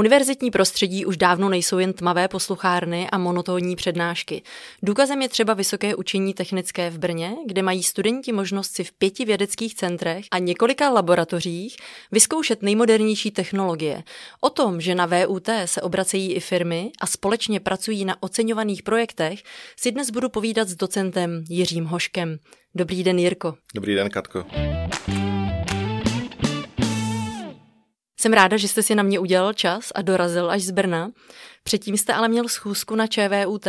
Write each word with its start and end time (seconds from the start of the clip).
Univerzitní 0.00 0.50
prostředí 0.50 1.06
už 1.06 1.16
dávno 1.16 1.48
nejsou 1.48 1.78
jen 1.78 1.92
tmavé 1.92 2.28
posluchárny 2.28 3.08
a 3.12 3.18
monotónní 3.18 3.76
přednášky. 3.76 4.42
Důkazem 4.82 5.22
je 5.22 5.28
třeba 5.28 5.54
Vysoké 5.54 5.94
učení 5.94 6.34
technické 6.34 6.90
v 6.90 6.98
Brně, 6.98 7.36
kde 7.46 7.62
mají 7.62 7.82
studenti 7.82 8.32
možnost 8.32 8.74
si 8.74 8.84
v 8.84 8.92
pěti 8.92 9.24
vědeckých 9.24 9.74
centrech 9.74 10.24
a 10.30 10.38
několika 10.38 10.90
laboratořích 10.90 11.76
vyzkoušet 12.12 12.62
nejmodernější 12.62 13.30
technologie. 13.30 14.02
O 14.40 14.50
tom, 14.50 14.80
že 14.80 14.94
na 14.94 15.06
VUT 15.06 15.48
se 15.64 15.82
obracejí 15.82 16.32
i 16.32 16.40
firmy 16.40 16.90
a 17.00 17.06
společně 17.06 17.60
pracují 17.60 18.04
na 18.04 18.22
oceňovaných 18.22 18.82
projektech, 18.82 19.42
si 19.76 19.92
dnes 19.92 20.10
budu 20.10 20.28
povídat 20.28 20.68
s 20.68 20.74
docentem 20.74 21.44
Jiřím 21.48 21.84
Hoškem. 21.84 22.38
Dobrý 22.74 23.04
den, 23.04 23.18
Jirko. 23.18 23.54
Dobrý 23.74 23.94
den, 23.94 24.10
Katko. 24.10 24.44
Jsem 28.20 28.32
ráda, 28.32 28.56
že 28.56 28.68
jste 28.68 28.82
si 28.82 28.94
na 28.94 29.02
mě 29.02 29.18
udělal 29.18 29.52
čas 29.52 29.92
a 29.94 30.02
dorazil 30.02 30.50
až 30.50 30.62
z 30.62 30.70
Brna. 30.70 31.10
Předtím 31.62 31.96
jste 31.96 32.14
ale 32.14 32.28
měl 32.28 32.48
schůzku 32.48 32.94
na 32.94 33.06
ČVUT. 33.06 33.66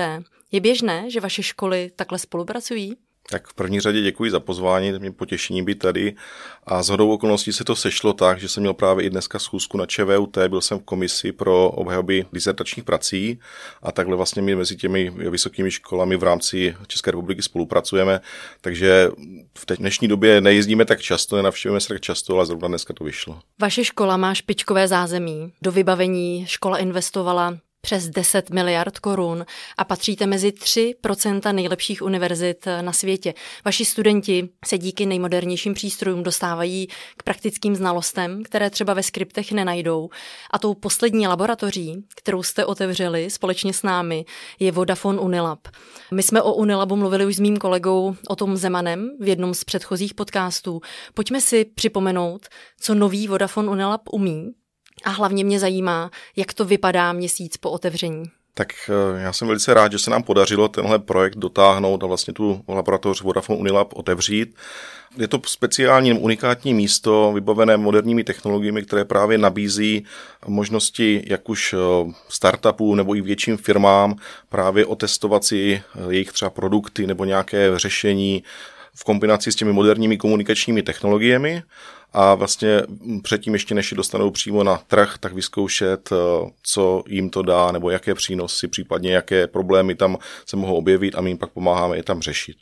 Je 0.51 0.59
běžné, 0.59 1.09
že 1.09 1.19
vaše 1.19 1.43
školy 1.43 1.91
takhle 1.95 2.19
spolupracují? 2.19 2.97
Tak 3.29 3.47
v 3.47 3.53
první 3.53 3.79
řadě 3.79 4.01
děkuji 4.01 4.31
za 4.31 4.39
pozvání, 4.39 4.91
mě 4.91 5.11
potěšení 5.11 5.63
být 5.63 5.79
tady. 5.79 6.15
A 6.63 6.83
z 6.83 6.89
hodou 6.89 7.11
okolností 7.11 7.53
se 7.53 7.63
to 7.63 7.75
sešlo 7.75 8.13
tak, 8.13 8.39
že 8.39 8.49
jsem 8.49 8.61
měl 8.61 8.73
právě 8.73 9.05
i 9.05 9.09
dneska 9.09 9.39
schůzku 9.39 9.77
na 9.77 9.85
ČVUT, 9.85 10.37
byl 10.47 10.61
jsem 10.61 10.79
v 10.79 10.83
komisi 10.83 11.31
pro 11.31 11.69
obhajoby 11.69 12.25
disertačních 12.33 12.85
prací 12.85 13.39
a 13.81 13.91
takhle 13.91 14.15
vlastně 14.15 14.41
my 14.41 14.55
mezi 14.55 14.75
těmi 14.75 15.09
vysokými 15.09 15.71
školami 15.71 16.17
v 16.17 16.23
rámci 16.23 16.75
České 16.87 17.11
republiky 17.11 17.41
spolupracujeme, 17.41 18.21
takže 18.61 19.09
v 19.57 19.77
dnešní 19.77 20.07
době 20.07 20.41
nejezdíme 20.41 20.85
tak 20.85 21.01
často, 21.01 21.35
nenavštěvujeme 21.35 21.79
se 21.81 21.87
tak 21.87 22.01
často, 22.01 22.35
ale 22.35 22.45
zrovna 22.45 22.67
dneska 22.67 22.93
to 22.93 23.03
vyšlo. 23.03 23.39
Vaše 23.61 23.83
škola 23.83 24.17
má 24.17 24.33
špičkové 24.33 24.87
zázemí. 24.87 25.53
Do 25.61 25.71
vybavení 25.71 26.45
škola 26.47 26.77
investovala 26.77 27.57
přes 27.81 28.09
10 28.09 28.49
miliard 28.49 28.99
korun 28.99 29.45
a 29.77 29.83
patříte 29.83 30.25
mezi 30.25 30.49
3% 30.49 31.53
nejlepších 31.53 32.01
univerzit 32.01 32.67
na 32.81 32.93
světě. 32.93 33.33
Vaši 33.65 33.85
studenti 33.85 34.49
se 34.65 34.77
díky 34.77 35.05
nejmodernějším 35.05 35.73
přístrojům 35.73 36.23
dostávají 36.23 36.87
k 37.17 37.23
praktickým 37.23 37.75
znalostem, 37.75 38.43
které 38.43 38.69
třeba 38.69 38.93
ve 38.93 39.03
skriptech 39.03 39.51
nenajdou. 39.51 40.09
A 40.51 40.59
tou 40.59 40.73
poslední 40.73 41.27
laboratoří, 41.27 42.03
kterou 42.15 42.43
jste 42.43 42.65
otevřeli 42.65 43.29
společně 43.29 43.73
s 43.73 43.83
námi, 43.83 44.25
je 44.59 44.71
Vodafone 44.71 45.19
Unilab. 45.19 45.67
My 46.13 46.23
jsme 46.23 46.41
o 46.41 46.53
Unilabu 46.53 46.95
mluvili 46.95 47.25
už 47.25 47.35
s 47.35 47.39
mým 47.39 47.57
kolegou 47.57 48.15
o 48.29 48.35
tom 48.35 48.57
Zemanem 48.57 49.11
v 49.19 49.27
jednom 49.27 49.53
z 49.53 49.63
předchozích 49.63 50.13
podcastů. 50.13 50.81
Pojďme 51.13 51.41
si 51.41 51.65
připomenout, 51.65 52.47
co 52.79 52.95
nový 52.95 53.27
Vodafone 53.27 53.69
Unilab 53.69 54.01
umí 54.11 54.51
a 55.03 55.09
hlavně 55.09 55.43
mě 55.43 55.59
zajímá, 55.59 56.11
jak 56.35 56.53
to 56.53 56.65
vypadá 56.65 57.13
měsíc 57.13 57.57
po 57.57 57.71
otevření. 57.71 58.23
Tak 58.53 58.73
eh, 58.89 59.21
já 59.21 59.33
jsem 59.33 59.47
velice 59.47 59.73
rád, 59.73 59.91
že 59.91 59.99
se 59.99 60.11
nám 60.11 60.23
podařilo 60.23 60.67
tenhle 60.67 60.99
projekt 60.99 61.35
dotáhnout 61.35 62.03
a 62.03 62.07
vlastně 62.07 62.33
tu 62.33 62.63
laboratoř 62.67 63.21
Vodafone 63.21 63.59
Unilab 63.59 63.93
otevřít. 63.93 64.55
Je 65.17 65.27
to 65.27 65.41
speciální 65.45 66.13
unikátní 66.13 66.73
místo 66.73 67.31
vybavené 67.33 67.77
moderními 67.77 68.23
technologiemi, 68.23 68.81
které 68.81 69.05
právě 69.05 69.37
nabízí 69.37 70.05
možnosti 70.47 71.23
jak 71.27 71.49
už 71.49 71.73
eh, 71.73 71.77
startupů 72.29 72.95
nebo 72.95 73.15
i 73.15 73.21
větším 73.21 73.57
firmám 73.57 74.15
právě 74.49 74.85
otestovat 74.85 75.43
si 75.43 75.81
eh, 75.95 76.13
jejich 76.13 76.31
třeba 76.31 76.49
produkty 76.49 77.07
nebo 77.07 77.25
nějaké 77.25 77.71
řešení 77.75 78.43
v 78.95 79.03
kombinaci 79.03 79.51
s 79.51 79.55
těmi 79.55 79.73
moderními 79.73 80.17
komunikačními 80.17 80.83
technologiemi 80.83 81.63
a 82.13 82.35
vlastně 82.35 82.81
předtím 83.23 83.53
ještě 83.53 83.75
než 83.75 83.91
je 83.91 83.97
dostanou 83.97 84.31
přímo 84.31 84.63
na 84.63 84.77
trh, 84.87 85.15
tak 85.19 85.33
vyzkoušet, 85.33 86.09
eh, 86.11 86.51
co 86.63 87.03
jim 87.07 87.29
to 87.29 87.41
dá, 87.41 87.71
nebo 87.71 87.89
jaké 87.89 88.15
přínosy, 88.15 88.67
případně 88.67 89.13
jaké 89.13 89.47
problémy 89.47 89.95
tam 89.95 90.17
se 90.45 90.57
mohou 90.57 90.75
objevit 90.75 91.15
a 91.15 91.21
my 91.21 91.29
jim 91.29 91.37
pak 91.37 91.49
pomáháme 91.49 91.97
je 91.97 92.03
tam 92.03 92.21
řešit. 92.21 92.57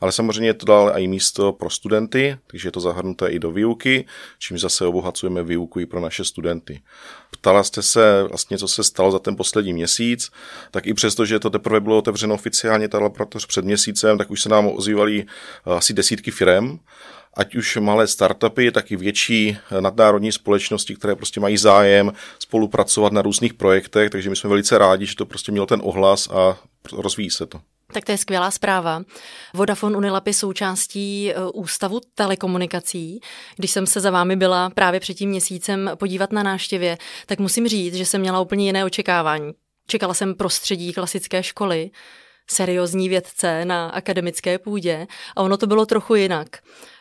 Ale 0.00 0.12
samozřejmě 0.12 0.48
je 0.48 0.54
to 0.54 0.66
dále 0.66 1.00
i 1.00 1.06
místo 1.06 1.52
pro 1.52 1.70
studenty, 1.70 2.36
takže 2.46 2.68
je 2.68 2.72
to 2.72 2.80
zahrnuté 2.80 3.28
i 3.28 3.38
do 3.38 3.50
výuky, 3.50 4.04
čím 4.38 4.58
zase 4.58 4.86
obohacujeme 4.86 5.42
výuku 5.42 5.80
i 5.80 5.86
pro 5.86 6.00
naše 6.00 6.24
studenty. 6.24 6.80
Ptala 7.30 7.62
jste 7.62 7.82
se 7.82 8.22
vlastně, 8.28 8.58
co 8.58 8.68
se 8.68 8.84
stalo 8.84 9.10
za 9.10 9.18
ten 9.18 9.36
poslední 9.36 9.72
měsíc, 9.72 10.30
tak 10.70 10.86
i 10.86 10.94
přesto, 10.94 11.24
že 11.24 11.38
to 11.38 11.50
teprve 11.50 11.80
bylo 11.80 11.98
otevřeno 11.98 12.34
oficiálně 12.34 12.88
ta 12.88 12.98
laboratoř 12.98 13.46
před 13.46 13.64
měsícem, 13.64 14.18
tak 14.18 14.30
už 14.30 14.42
se 14.42 14.48
nám 14.48 14.68
ozývaly 14.68 15.24
eh, 15.24 15.74
asi 15.74 15.92
desítky 15.92 16.30
firem 16.30 16.78
ať 17.34 17.54
už 17.54 17.76
malé 17.76 18.06
startupy, 18.06 18.72
tak 18.72 18.90
i 18.90 18.96
větší 18.96 19.58
nadnárodní 19.80 20.32
společnosti, 20.32 20.96
které 20.96 21.16
prostě 21.16 21.40
mají 21.40 21.56
zájem 21.56 22.12
spolupracovat 22.38 23.12
na 23.12 23.22
různých 23.22 23.54
projektech, 23.54 24.10
takže 24.10 24.30
my 24.30 24.36
jsme 24.36 24.50
velice 24.50 24.78
rádi, 24.78 25.06
že 25.06 25.16
to 25.16 25.26
prostě 25.26 25.52
mělo 25.52 25.66
ten 25.66 25.80
ohlas 25.84 26.28
a 26.30 26.58
rozvíjí 26.92 27.30
se 27.30 27.46
to. 27.46 27.60
Tak 27.92 28.04
to 28.04 28.12
je 28.12 28.18
skvělá 28.18 28.50
zpráva. 28.50 29.02
Vodafone 29.54 29.96
Unilab 29.96 30.26
je 30.26 30.34
součástí 30.34 31.32
e, 31.32 31.34
Ústavu 31.54 32.00
telekomunikací. 32.14 33.20
Když 33.56 33.70
jsem 33.70 33.86
se 33.86 34.00
za 34.00 34.10
vámi 34.10 34.36
byla 34.36 34.70
právě 34.70 35.00
před 35.00 35.14
tím 35.14 35.30
měsícem 35.30 35.90
podívat 35.94 36.32
na 36.32 36.42
náštěvě, 36.42 36.98
tak 37.26 37.38
musím 37.38 37.68
říct, 37.68 37.94
že 37.94 38.06
jsem 38.06 38.20
měla 38.20 38.40
úplně 38.40 38.66
jiné 38.66 38.84
očekávání. 38.84 39.52
Čekala 39.86 40.14
jsem 40.14 40.34
prostředí 40.34 40.92
klasické 40.92 41.42
školy, 41.42 41.90
seriózní 42.50 43.08
vědce 43.08 43.64
na 43.64 43.88
akademické 43.88 44.58
půdě 44.58 45.06
a 45.36 45.42
ono 45.42 45.56
to 45.56 45.66
bylo 45.66 45.86
trochu 45.86 46.14
jinak. 46.14 46.48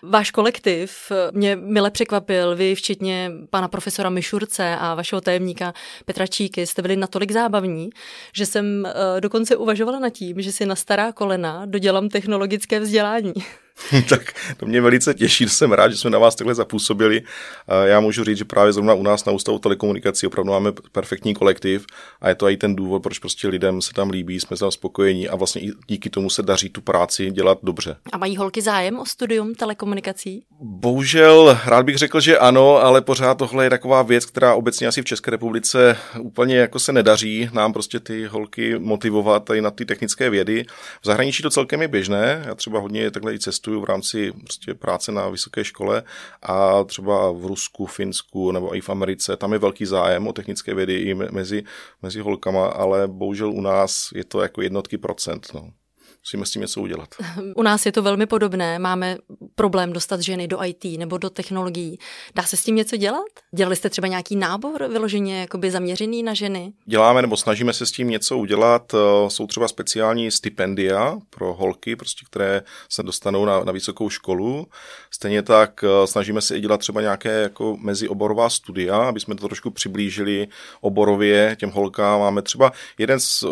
Váš 0.03 0.31
kolektiv 0.31 1.11
mě 1.31 1.55
mile 1.55 1.91
překvapil, 1.91 2.55
vy 2.55 2.75
včetně 2.75 3.31
pana 3.49 3.67
profesora 3.67 4.09
Mišurce 4.09 4.75
a 4.79 4.95
vašeho 4.95 5.21
tajemníka 5.21 5.73
Petra 6.05 6.27
Číky 6.27 6.67
jste 6.67 6.81
byli 6.81 6.95
natolik 6.95 7.31
zábavní, 7.31 7.89
že 8.33 8.45
jsem 8.45 8.85
eh, 8.85 9.21
dokonce 9.21 9.55
uvažovala 9.55 9.99
nad 9.99 10.09
tím, 10.09 10.41
že 10.41 10.51
si 10.51 10.65
na 10.65 10.75
stará 10.75 11.11
kolena 11.11 11.65
dodělám 11.65 12.09
technologické 12.09 12.79
vzdělání. 12.79 13.33
tak 14.09 14.33
to 14.57 14.65
mě 14.65 14.81
velice 14.81 15.13
těší, 15.13 15.49
jsem 15.49 15.71
rád, 15.71 15.91
že 15.91 15.97
jsme 15.97 16.09
na 16.09 16.19
vás 16.19 16.35
takhle 16.35 16.55
zapůsobili. 16.55 17.21
Já 17.85 17.99
můžu 17.99 18.23
říct, 18.23 18.37
že 18.37 18.45
právě 18.45 18.73
zrovna 18.73 18.93
u 18.93 19.03
nás 19.03 19.25
na 19.25 19.33
Ústavu 19.33 19.59
telekomunikací 19.59 20.27
opravdu 20.27 20.51
máme 20.51 20.71
perfektní 20.91 21.33
kolektiv 21.33 21.85
a 22.21 22.29
je 22.29 22.35
to 22.35 22.49
i 22.49 22.57
ten 22.57 22.75
důvod, 22.75 23.03
proč 23.03 23.19
prostě 23.19 23.47
lidem 23.47 23.81
se 23.81 23.93
tam 23.93 24.09
líbí, 24.09 24.39
jsme 24.39 24.57
tam 24.57 24.71
spokojení 24.71 25.29
a 25.29 25.35
vlastně 25.35 25.61
i 25.61 25.71
díky 25.87 26.09
tomu 26.09 26.29
se 26.29 26.43
daří 26.43 26.69
tu 26.69 26.81
práci 26.81 27.31
dělat 27.31 27.57
dobře. 27.63 27.95
A 28.11 28.17
mají 28.17 28.37
holky 28.37 28.61
zájem 28.61 28.99
o 28.99 29.05
studium 29.05 29.55
telekomunikací? 29.55 30.43
Bohužel, 30.61 31.59
rád 31.65 31.85
bych 31.85 31.97
řekl, 31.97 32.19
že 32.19 32.37
ano, 32.37 32.77
ale 32.77 33.01
pořád 33.01 33.37
tohle 33.37 33.63
je 33.63 33.69
taková 33.69 34.01
věc, 34.01 34.25
která 34.25 34.53
obecně 34.53 34.87
asi 34.87 35.01
v 35.01 35.05
České 35.05 35.31
republice 35.31 35.97
úplně 36.19 36.57
jako 36.57 36.79
se 36.79 36.93
nedaří 36.93 37.49
nám 37.53 37.73
prostě 37.73 37.99
ty 37.99 38.25
holky 38.25 38.79
motivovat 38.79 39.43
tady 39.43 39.61
na 39.61 39.71
ty 39.71 39.85
technické 39.85 40.29
vědy. 40.29 40.65
V 41.01 41.05
zahraničí 41.05 41.43
to 41.43 41.49
celkem 41.49 41.81
je 41.81 41.87
běžné, 41.87 42.43
já 42.45 42.55
třeba 42.55 42.79
hodně 42.79 43.11
takhle 43.11 43.33
i 43.33 43.39
cestuju 43.69 43.81
v 43.81 43.89
rámci 43.89 44.31
prostě 44.31 44.73
práce 44.73 45.11
na 45.11 45.29
vysoké 45.29 45.63
škole 45.63 46.03
a 46.41 46.83
třeba 46.83 47.31
v 47.31 47.45
Rusku, 47.45 47.85
Finsku 47.85 48.51
nebo 48.51 48.75
i 48.75 48.81
v 48.81 48.89
Americe, 48.89 49.37
tam 49.37 49.53
je 49.53 49.59
velký 49.59 49.85
zájem 49.85 50.27
o 50.27 50.33
technické 50.33 50.73
vědy 50.73 50.93
i 50.93 51.13
mezi, 51.13 51.63
mezi 52.01 52.19
holkama, 52.19 52.67
ale 52.67 53.07
bohužel 53.07 53.51
u 53.51 53.61
nás 53.61 54.09
je 54.15 54.23
to 54.23 54.41
jako 54.41 54.61
jednotky 54.61 54.97
procent. 54.97 55.47
No 55.53 55.69
musíme 56.23 56.45
s 56.45 56.51
tím 56.51 56.61
něco 56.61 56.81
udělat. 56.81 57.09
U 57.55 57.61
nás 57.61 57.85
je 57.85 57.91
to 57.91 58.01
velmi 58.01 58.25
podobné. 58.25 58.79
Máme 58.79 59.17
problém 59.55 59.93
dostat 59.93 60.21
ženy 60.21 60.47
do 60.47 60.63
IT 60.63 60.99
nebo 60.99 61.17
do 61.17 61.29
technologií. 61.29 61.99
Dá 62.35 62.43
se 62.43 62.57
s 62.57 62.63
tím 62.63 62.75
něco 62.75 62.97
dělat? 62.97 63.25
Dělali 63.55 63.75
jste 63.75 63.89
třeba 63.89 64.07
nějaký 64.07 64.35
nábor 64.35 64.87
vyloženě 64.87 65.41
jakoby 65.41 65.71
zaměřený 65.71 66.23
na 66.23 66.33
ženy? 66.33 66.73
Děláme 66.85 67.21
nebo 67.21 67.37
snažíme 67.37 67.73
se 67.73 67.85
s 67.85 67.91
tím 67.91 68.09
něco 68.09 68.37
udělat. 68.37 68.93
Eh, 68.93 69.29
jsou 69.29 69.47
třeba 69.47 69.67
speciální 69.67 70.31
stipendia 70.31 71.17
pro 71.29 71.53
holky, 71.53 71.95
prostě, 71.95 72.25
které 72.25 72.61
se 72.89 73.03
dostanou 73.03 73.45
na, 73.45 73.63
na 73.63 73.71
vysokou 73.71 74.09
školu. 74.09 74.67
Stejně 75.11 75.41
tak 75.43 75.83
eh, 75.83 76.07
snažíme 76.07 76.41
se 76.41 76.57
i 76.57 76.61
dělat 76.61 76.77
třeba 76.77 77.01
nějaké 77.01 77.41
jako 77.41 77.77
mezioborová 77.77 78.49
studia, 78.49 78.97
aby 78.97 79.19
jsme 79.19 79.35
to 79.35 79.47
trošku 79.47 79.71
přiblížili 79.71 80.47
oborově 80.81 81.55
těm 81.59 81.71
holkám. 81.71 82.19
Máme 82.19 82.41
třeba 82.41 82.71
jeden 82.97 83.19
z 83.19 83.43
eh, 83.43 83.47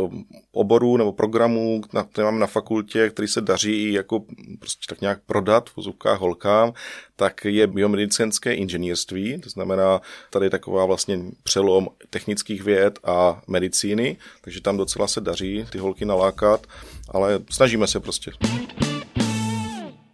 oborů 0.52 0.98
nebo 0.98 1.12
programů, 1.12 1.81
na, 1.94 2.04
které 2.04 2.25
máme 2.25 2.40
na 2.40 2.48
fakultě, 2.57 3.09
který 3.09 3.27
se 3.27 3.42
daří 3.42 3.94
jako 3.94 4.24
prostě 4.59 4.86
tak 4.89 5.01
nějak 5.01 5.19
prodat 5.25 5.69
v 5.69 5.75
vozovkách 5.75 6.19
holkám, 6.19 6.74
tak 7.15 7.45
je 7.45 7.68
biomedicínské 7.68 8.54
inženýrství, 8.54 9.42
to 9.42 9.50
znamená 9.50 10.01
tady 10.30 10.50
taková 10.50 10.86
vlastně 10.86 11.19
přelom 11.44 11.88
technických 12.09 12.63
věd 12.63 13.00
a 13.04 13.42
medicíny, 13.48 14.18
takže 14.42 14.62
tam 14.62 14.77
docela 14.77 15.07
se 15.07 15.21
daří 15.21 15.65
ty 15.71 15.77
holky 15.77 16.06
nalákat 16.06 16.68
ale 17.09 17.39
snažíme 17.50 17.88
se 17.88 18.00
prostě. 18.00 18.31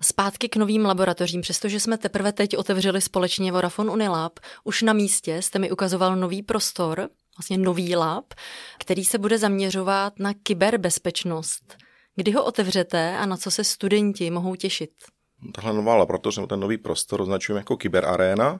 Zpátky 0.02 0.50
k 0.50 0.56
novým 0.56 0.86
laboratořím, 0.86 1.42
přestože 1.42 1.80
jsme 1.80 1.98
teprve 1.98 2.32
teď 2.32 2.58
otevřeli 2.58 3.02
společně 3.02 3.52
Vodafone 3.52 3.92
Unilab, 3.92 4.40
už 4.64 4.82
na 4.82 4.94
místě 4.94 5.42
jste 5.42 5.60
mi 5.60 5.72
ukazoval 5.72 6.16
nový 6.16 6.44
prostor, 6.44 7.10
vlastně 7.38 7.58
nový 7.58 7.96
lab, 7.96 8.34
který 8.80 9.06
se 9.06 9.18
bude 9.18 9.38
zaměřovat 9.38 10.20
na 10.20 10.34
kyberbezpečnost. 10.44 11.83
Kdy 12.16 12.32
ho 12.32 12.46
otevřete 12.46 13.18
a 13.18 13.26
na 13.26 13.38
co 13.38 13.52
se 13.52 13.64
studenti 13.64 14.32
mohou 14.32 14.56
těšit? 14.56 14.92
Tahle 15.56 15.74
nová 15.74 15.96
laboratoř 15.96 16.38
nebo 16.38 16.48
ten 16.48 16.60
nový 16.60 16.78
prostor 16.78 17.22
označujeme 17.22 17.60
jako 17.60 17.78
kyberarena 17.78 18.60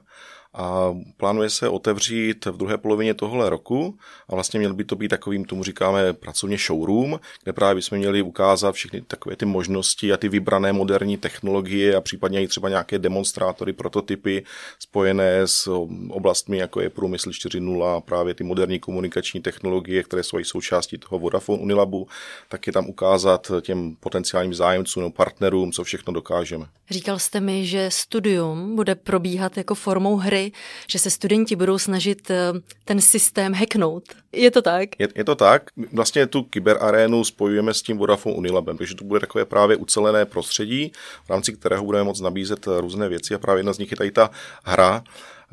a 0.54 0.94
plánuje 1.16 1.50
se 1.50 1.68
otevřít 1.68 2.46
v 2.46 2.56
druhé 2.56 2.78
polovině 2.78 3.14
tohle 3.14 3.50
roku 3.50 3.98
a 4.28 4.34
vlastně 4.34 4.58
měl 4.58 4.74
by 4.74 4.84
to 4.84 4.96
být 4.96 5.08
takovým, 5.08 5.44
tomu 5.44 5.64
říkáme 5.64 6.12
pracovně 6.12 6.56
showroom, 6.58 7.20
kde 7.42 7.52
právě 7.52 7.74
bychom 7.74 7.98
měli 7.98 8.22
ukázat 8.22 8.72
všechny 8.72 9.00
takové 9.00 9.36
ty 9.36 9.46
možnosti 9.46 10.12
a 10.12 10.16
ty 10.16 10.28
vybrané 10.28 10.72
moderní 10.72 11.16
technologie 11.16 11.96
a 11.96 12.00
případně 12.00 12.42
i 12.42 12.48
třeba 12.48 12.68
nějaké 12.68 12.98
demonstrátory, 12.98 13.72
prototypy 13.72 14.44
spojené 14.78 15.40
s 15.46 15.70
oblastmi, 16.10 16.58
jako 16.58 16.80
je 16.80 16.90
průmysl 16.90 17.30
4.0 17.30 17.96
a 17.96 18.00
právě 18.00 18.34
ty 18.34 18.44
moderní 18.44 18.78
komunikační 18.78 19.40
technologie, 19.40 20.02
které 20.02 20.22
jsou 20.22 20.38
i 20.38 20.44
součástí 20.44 20.98
toho 20.98 21.18
Vodafone 21.18 21.62
Unilabu, 21.62 22.08
tak 22.48 22.66
je 22.66 22.72
tam 22.72 22.86
ukázat 22.86 23.50
těm 23.60 23.96
potenciálním 24.00 24.54
zájemcům 24.54 25.02
nebo 25.02 25.12
partnerům, 25.12 25.72
co 25.72 25.84
všechno 25.84 26.12
dokážeme. 26.12 26.66
Říkal 26.90 27.18
jste 27.18 27.40
mi, 27.40 27.66
že 27.66 27.90
studium 27.90 28.76
bude 28.76 28.94
probíhat 28.94 29.56
jako 29.56 29.74
formou 29.74 30.16
hry 30.16 30.43
že 30.88 30.98
se 30.98 31.10
studenti 31.10 31.56
budou 31.56 31.78
snažit 31.78 32.30
eh, 32.30 32.52
ten 32.84 33.00
systém 33.00 33.52
hacknout. 33.52 34.04
Je 34.32 34.50
to 34.50 34.62
tak? 34.62 34.88
Je, 34.98 35.08
je 35.14 35.24
to 35.24 35.34
tak. 35.34 35.62
Vlastně 35.92 36.26
tu 36.26 36.42
kyberarénu 36.42 37.24
spojujeme 37.24 37.74
s 37.74 37.82
tím 37.82 37.98
Vodafone 37.98 38.36
Unilabem, 38.36 38.78
takže 38.78 38.94
to 38.94 39.04
bude 39.04 39.20
takové 39.20 39.44
právě 39.44 39.76
ucelené 39.76 40.24
prostředí, 40.24 40.92
v 41.26 41.30
rámci 41.30 41.52
kterého 41.52 41.84
budeme 41.84 42.04
moct 42.04 42.20
nabízet 42.20 42.66
eh, 42.68 42.80
různé 42.80 43.08
věci 43.08 43.34
a 43.34 43.38
právě 43.38 43.58
jedna 43.58 43.72
z 43.72 43.78
nich 43.78 43.90
je 43.90 43.96
tady 43.96 44.10
ta 44.10 44.30
hra. 44.64 45.04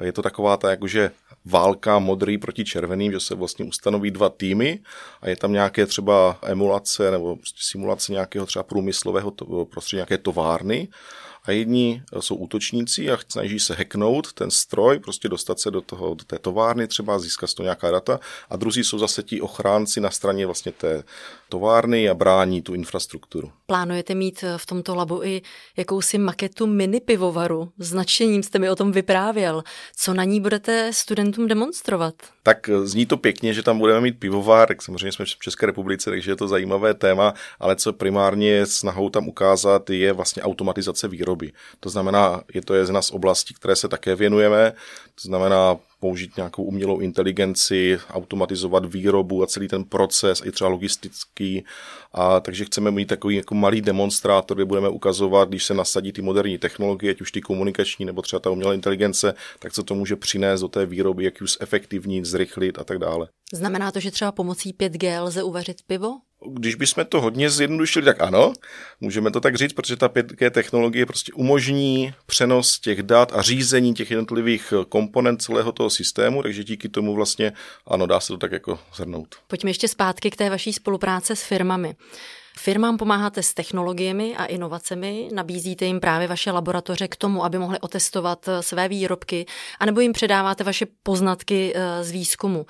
Je 0.01 0.11
to 0.11 0.21
taková 0.21 0.57
ta 0.57 0.69
jakože 0.69 1.11
válka 1.45 1.99
modrý 1.99 2.37
proti 2.37 2.65
červeným, 2.65 3.11
že 3.11 3.19
se 3.19 3.35
vlastně 3.35 3.65
ustanoví 3.65 4.11
dva 4.11 4.29
týmy 4.29 4.79
a 5.21 5.29
je 5.29 5.35
tam 5.35 5.51
nějaké 5.51 5.85
třeba 5.85 6.39
emulace 6.43 7.11
nebo 7.11 7.37
simulace 7.55 8.11
nějakého 8.11 8.45
třeba 8.45 8.63
průmyslového 8.63 9.31
prostředí, 9.65 9.97
nějaké 9.97 10.17
továrny 10.17 10.87
a 11.43 11.51
jedni 11.51 12.03
jsou 12.19 12.35
útočníci 12.35 13.11
a 13.11 13.17
snaží 13.27 13.59
se 13.59 13.75
hacknout 13.75 14.33
ten 14.33 14.51
stroj, 14.51 14.99
prostě 14.99 15.29
dostat 15.29 15.59
se 15.59 15.71
do, 15.71 15.81
toho, 15.81 16.13
do 16.13 16.23
té 16.23 16.39
továrny, 16.39 16.87
třeba 16.87 17.19
získat 17.19 17.47
z 17.47 17.53
toho 17.53 17.63
nějaká 17.63 17.91
data 17.91 18.19
a 18.49 18.55
druzí 18.55 18.83
jsou 18.83 18.99
zase 18.99 19.23
ti 19.23 19.41
ochránci 19.41 20.01
na 20.01 20.09
straně 20.09 20.45
vlastně 20.45 20.71
té 20.71 21.03
továrny 21.49 22.09
a 22.09 22.13
brání 22.13 22.61
tu 22.61 22.73
infrastrukturu. 22.73 23.51
Plánujete 23.65 24.15
mít 24.15 24.43
v 24.57 24.65
tomto 24.65 24.95
labu 24.95 25.23
i 25.23 25.41
jakousi 25.77 26.17
maketu 26.17 26.67
mini 26.67 26.99
pivovaru? 26.99 27.71
Značením 27.77 28.43
jste 28.43 28.59
mi 28.59 28.69
o 28.69 28.75
tom 28.75 28.91
vyprávěl. 28.91 29.63
Co 29.95 30.13
na 30.13 30.23
ní 30.23 30.41
budete 30.41 30.93
studentům 30.93 31.47
demonstrovat? 31.47 32.13
Tak 32.43 32.69
zní 32.83 33.05
to 33.05 33.17
pěkně, 33.17 33.53
že 33.53 33.63
tam 33.63 33.79
budeme 33.79 34.01
mít 34.01 34.19
pivovar, 34.19 34.67
tak 34.67 34.81
samozřejmě 34.81 35.11
jsme 35.11 35.25
v 35.25 35.37
České 35.43 35.65
republice, 35.65 36.09
takže 36.09 36.31
je 36.31 36.35
to 36.35 36.47
zajímavé 36.47 36.93
téma, 36.93 37.33
ale 37.59 37.75
co 37.75 37.93
primárně 37.93 38.49
je 38.49 38.65
snahou 38.65 39.09
tam 39.09 39.27
ukázat, 39.27 39.89
je 39.89 40.13
vlastně 40.13 40.43
automatizace 40.43 41.07
výroby. 41.07 41.30
To 41.79 41.89
znamená, 41.89 42.43
je 42.53 42.61
to 42.61 42.73
jedna 42.73 43.01
z 43.01 43.11
oblastí, 43.11 43.53
které 43.53 43.75
se 43.75 43.87
také 43.87 44.15
věnujeme, 44.15 44.73
to 45.15 45.27
znamená 45.27 45.77
použít 45.99 46.37
nějakou 46.37 46.63
umělou 46.63 46.99
inteligenci, 46.99 47.99
automatizovat 48.09 48.85
výrobu 48.85 49.43
a 49.43 49.47
celý 49.47 49.67
ten 49.67 49.83
proces, 49.83 50.41
i 50.45 50.51
třeba 50.51 50.69
logistický. 50.69 51.65
A 52.13 52.39
takže 52.39 52.65
chceme 52.65 52.91
mít 52.91 53.05
takový 53.05 53.35
jako 53.35 53.55
malý 53.55 53.81
demonstrátor, 53.81 54.57
kde 54.57 54.65
budeme 54.65 54.89
ukazovat, 54.89 55.49
když 55.49 55.65
se 55.65 55.73
nasadí 55.73 56.11
ty 56.11 56.21
moderní 56.21 56.57
technologie, 56.57 57.11
ať 57.11 57.21
už 57.21 57.31
ty 57.31 57.41
komunikační 57.41 58.05
nebo 58.05 58.21
třeba 58.21 58.39
ta 58.39 58.49
umělá 58.49 58.73
inteligence, 58.73 59.33
tak 59.59 59.73
co 59.73 59.83
to 59.83 59.95
může 59.95 60.15
přinést 60.15 60.61
do 60.61 60.67
té 60.67 60.85
výroby, 60.85 61.23
jak 61.23 61.41
ji 61.41 61.47
zefektivnit, 61.59 62.25
zrychlit 62.25 62.79
a 62.79 62.83
tak 62.83 62.97
dále. 62.97 63.27
Znamená 63.53 63.91
to, 63.91 63.99
že 63.99 64.11
třeba 64.11 64.31
pomocí 64.31 64.73
5G 64.73 65.23
lze 65.23 65.43
uvařit 65.43 65.77
pivo? 65.87 66.17
Když 66.49 66.75
bychom 66.75 67.05
to 67.05 67.21
hodně 67.21 67.49
zjednodušili, 67.49 68.05
tak 68.05 68.21
ano, 68.21 68.53
můžeme 68.99 69.31
to 69.31 69.39
tak 69.39 69.55
říct, 69.55 69.73
protože 69.73 69.95
ta 69.95 70.09
5G 70.09 70.49
technologie 70.49 71.05
prostě 71.05 71.33
umožní 71.33 72.13
přenos 72.25 72.79
těch 72.79 73.03
dat 73.03 73.31
a 73.35 73.41
řízení 73.41 73.93
těch 73.93 74.11
jednotlivých 74.11 74.73
komponent 74.89 75.41
celého 75.41 75.71
toho 75.71 75.89
systému, 75.89 76.43
takže 76.43 76.63
díky 76.63 76.89
tomu 76.89 77.15
vlastně, 77.15 77.53
ano, 77.87 78.05
dá 78.05 78.19
se 78.19 78.27
to 78.27 78.37
tak 78.37 78.51
jako 78.51 78.79
zhrnout. 78.95 79.35
Pojďme 79.47 79.69
ještě 79.69 79.87
zpátky 79.87 80.31
k 80.31 80.35
té 80.35 80.49
vaší 80.49 80.73
spolupráce 80.73 81.35
s 81.35 81.43
firmami. 81.43 81.95
Firmám 82.63 82.97
pomáháte 82.97 83.43
s 83.43 83.53
technologiemi 83.53 84.35
a 84.37 84.45
inovacemi, 84.45 85.29
nabízíte 85.33 85.85
jim 85.85 85.99
právě 85.99 86.27
vaše 86.27 86.51
laboratoře 86.51 87.07
k 87.07 87.15
tomu, 87.15 87.45
aby 87.45 87.57
mohli 87.57 87.79
otestovat 87.79 88.47
eh, 88.47 88.63
své 88.63 88.87
výrobky, 88.87 89.45
anebo 89.79 89.99
jim 89.99 90.13
předáváte 90.13 90.63
vaše 90.63 90.85
poznatky 91.03 91.73
eh, 91.75 92.03
z 92.03 92.11
výzkumu. 92.11 92.65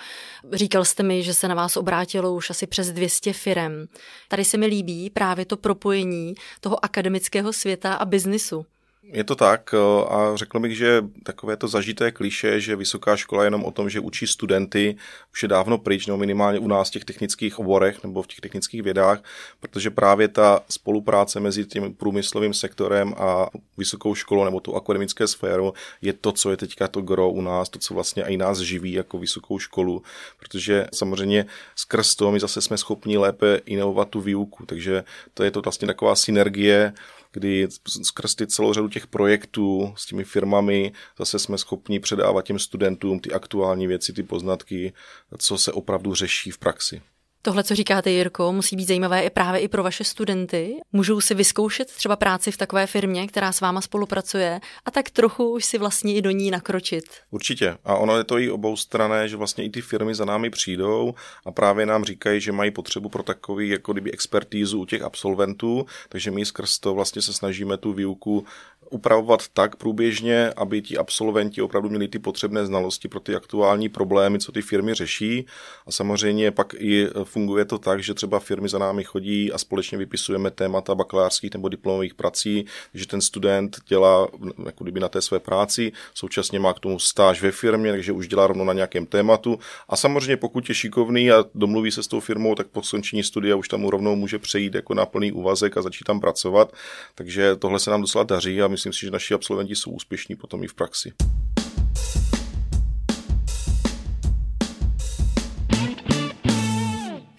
Říkal 0.53 0.85
jste 0.85 1.03
mi, 1.03 1.23
že 1.23 1.33
se 1.33 1.47
na 1.47 1.55
vás 1.55 1.77
obrátilo 1.77 2.33
už 2.33 2.49
asi 2.49 2.67
přes 2.67 2.91
200 2.91 3.33
firm. 3.33 3.87
Tady 4.27 4.45
se 4.45 4.57
mi 4.57 4.65
líbí 4.65 5.09
právě 5.09 5.45
to 5.45 5.57
propojení 5.57 6.33
toho 6.59 6.85
akademického 6.85 7.53
světa 7.53 7.93
a 7.93 8.05
biznisu. 8.05 8.65
Je 9.03 9.23
to 9.23 9.35
tak 9.35 9.73
eh, 9.73 10.05
a 10.09 10.35
řekl 10.35 10.59
bych, 10.59 10.77
že 10.77 11.03
takové 11.23 11.57
to 11.57 11.67
zažité 11.67 12.11
kliše, 12.11 12.59
že 12.59 12.75
vysoká 12.75 13.15
škola 13.15 13.43
je 13.43 13.47
jenom 13.47 13.65
o 13.65 13.71
tom, 13.71 13.89
že 13.89 13.99
učí 13.99 14.27
studenty, 14.27 14.95
už 15.33 15.43
je 15.43 15.49
dávno 15.49 15.77
pryč, 15.77 16.07
nebo 16.07 16.17
minimálně 16.17 16.59
u 16.59 16.67
nás 16.67 16.89
v 16.89 16.91
těch 16.91 17.05
technických 17.05 17.59
oborech 17.59 18.03
nebo 18.03 18.21
v 18.21 18.27
těch 18.27 18.39
technických 18.39 18.83
vědách, 18.83 19.23
protože 19.59 19.89
právě 19.89 20.27
ta 20.27 20.59
spolupráce 20.69 21.39
mezi 21.39 21.65
tím 21.65 21.93
průmyslovým 21.93 22.53
sektorem 22.53 23.13
a 23.17 23.49
vysokou 23.77 24.15
školou 24.15 24.45
nebo 24.45 24.59
tu 24.59 24.75
akademické 24.75 25.27
sférou 25.27 25.73
je 26.01 26.13
to, 26.13 26.31
co 26.31 26.51
je 26.51 26.57
teďka 26.57 26.87
to 26.87 27.01
gro 27.01 27.29
u 27.29 27.41
nás, 27.41 27.69
to, 27.69 27.79
co 27.79 27.93
vlastně 27.93 28.23
i 28.23 28.37
nás 28.37 28.59
živí 28.59 28.93
jako 28.93 29.17
vysokou 29.17 29.59
školu, 29.59 30.03
protože 30.39 30.87
samozřejmě 30.93 31.45
skrz 31.75 32.15
to 32.15 32.31
my 32.31 32.39
zase 32.39 32.61
jsme 32.61 32.77
schopni 32.77 33.17
lépe 33.17 33.61
inovovat 33.65 34.09
tu 34.09 34.21
výuku, 34.21 34.65
takže 34.65 35.03
to 35.33 35.43
je 35.43 35.51
to 35.51 35.61
vlastně 35.61 35.87
taková 35.87 36.15
synergie 36.15 36.93
kdy 37.31 37.67
skrz 38.03 38.35
ty 38.35 38.47
celou 38.47 38.73
řadu 38.73 38.89
těch 38.91 39.07
projektů 39.07 39.93
s 39.97 40.05
těmi 40.05 40.23
firmami 40.23 40.91
zase 41.17 41.39
jsme 41.39 41.57
schopni 41.57 41.99
předávat 41.99 42.45
těm 42.45 42.59
studentům 42.59 43.19
ty 43.19 43.31
aktuální 43.31 43.87
věci, 43.87 44.13
ty 44.13 44.23
poznatky, 44.23 44.93
co 45.37 45.57
se 45.57 45.71
opravdu 45.71 46.13
řeší 46.13 46.51
v 46.51 46.57
praxi. 46.57 47.01
Tohle, 47.43 47.63
co 47.63 47.75
říkáte, 47.75 48.11
Jirko, 48.11 48.53
musí 48.53 48.75
být 48.75 48.87
zajímavé 48.87 49.21
i 49.21 49.29
právě 49.29 49.61
i 49.61 49.67
pro 49.67 49.83
vaše 49.83 50.03
studenty. 50.03 50.75
Můžou 50.91 51.21
si 51.21 51.33
vyzkoušet 51.33 51.87
třeba 51.87 52.15
práci 52.15 52.51
v 52.51 52.57
takové 52.57 52.87
firmě, 52.87 53.27
která 53.27 53.51
s 53.51 53.61
váma 53.61 53.81
spolupracuje 53.81 54.59
a 54.85 54.91
tak 54.91 55.09
trochu 55.09 55.49
už 55.49 55.65
si 55.65 55.77
vlastně 55.77 56.15
i 56.15 56.21
do 56.21 56.31
ní 56.31 56.51
nakročit. 56.51 57.03
Určitě. 57.31 57.77
A 57.83 57.95
ono 57.95 58.17
je 58.17 58.23
to 58.23 58.37
i 58.37 58.51
obou 58.51 58.77
strané, 58.77 59.29
že 59.29 59.37
vlastně 59.37 59.63
i 59.63 59.69
ty 59.69 59.81
firmy 59.81 60.15
za 60.15 60.25
námi 60.25 60.49
přijdou 60.49 61.13
a 61.45 61.51
právě 61.51 61.85
nám 61.85 62.03
říkají, 62.03 62.41
že 62.41 62.51
mají 62.51 62.71
potřebu 62.71 63.09
pro 63.09 63.23
takový 63.23 63.69
jako 63.69 63.93
kdyby 63.93 64.11
expertízu 64.11 64.79
u 64.79 64.85
těch 64.85 65.01
absolventů, 65.01 65.85
takže 66.09 66.31
my 66.31 66.45
skrz 66.45 66.79
to 66.79 66.93
vlastně 66.93 67.21
se 67.21 67.33
snažíme 67.33 67.77
tu 67.77 67.93
výuku 67.93 68.45
upravovat 68.91 69.47
tak 69.53 69.75
průběžně, 69.75 70.49
aby 70.55 70.81
ti 70.81 70.97
absolventi 70.97 71.61
opravdu 71.61 71.89
měli 71.89 72.07
ty 72.07 72.19
potřebné 72.19 72.65
znalosti 72.65 73.07
pro 73.07 73.19
ty 73.19 73.35
aktuální 73.35 73.89
problémy, 73.89 74.39
co 74.39 74.51
ty 74.51 74.61
firmy 74.61 74.93
řeší. 74.93 75.45
A 75.87 75.91
samozřejmě 75.91 76.51
pak 76.51 76.73
i 76.77 77.07
funguje 77.23 77.65
to 77.65 77.77
tak, 77.77 78.03
že 78.03 78.13
třeba 78.13 78.39
firmy 78.39 78.69
za 78.69 78.79
námi 78.79 79.03
chodí 79.03 79.51
a 79.51 79.57
společně 79.57 79.97
vypisujeme 79.97 80.51
témata 80.51 80.95
bakalářských 80.95 81.53
nebo 81.53 81.69
diplomových 81.69 82.13
prací, 82.13 82.65
že 82.93 83.07
ten 83.07 83.21
student 83.21 83.77
dělá 83.87 84.27
jako 84.65 84.83
kdyby 84.83 84.99
na 84.99 85.09
té 85.09 85.21
své 85.21 85.39
práci, 85.39 85.91
současně 86.13 86.59
má 86.59 86.73
k 86.73 86.79
tomu 86.79 86.99
stáž 86.99 87.41
ve 87.41 87.51
firmě, 87.51 87.91
takže 87.91 88.11
už 88.11 88.27
dělá 88.27 88.47
rovno 88.47 88.65
na 88.65 88.73
nějakém 88.73 89.05
tématu. 89.05 89.59
A 89.89 89.95
samozřejmě 89.95 90.37
pokud 90.37 90.69
je 90.69 90.75
šikovný 90.75 91.31
a 91.31 91.45
domluví 91.55 91.91
se 91.91 92.03
s 92.03 92.07
tou 92.07 92.19
firmou, 92.19 92.55
tak 92.55 92.67
po 92.67 92.83
skončení 92.83 93.23
studia 93.23 93.55
už 93.55 93.67
tam 93.67 93.85
rovnou 93.85 94.15
může 94.15 94.39
přejít 94.39 94.75
jako 94.75 94.93
na 94.93 95.05
plný 95.05 95.31
úvazek 95.31 95.77
a 95.77 95.81
začít 95.81 96.03
tam 96.03 96.19
pracovat. 96.19 96.73
Takže 97.15 97.55
tohle 97.55 97.79
se 97.79 97.91
nám 97.91 98.01
docela 98.01 98.23
daří 98.23 98.61
a 98.61 98.67
my 98.67 98.77
myslím 98.81 98.93
si, 98.93 99.05
že 99.05 99.11
naši 99.11 99.33
absolventi 99.33 99.75
jsou 99.75 99.91
úspěšní 99.91 100.35
potom 100.35 100.63
i 100.63 100.67
v 100.67 100.73
praxi. 100.73 101.13